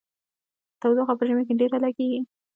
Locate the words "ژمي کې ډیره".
1.27-1.77